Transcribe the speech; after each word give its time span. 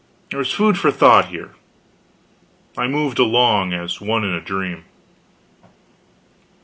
There 0.31 0.39
was 0.39 0.51
food 0.51 0.79
for 0.79 0.89
thought 0.91 1.27
here. 1.27 1.53
I 2.75 2.87
moved 2.87 3.19
along 3.19 3.71
as 3.73 4.01
one 4.01 4.23
in 4.23 4.33
a 4.33 4.41
dream. 4.41 4.85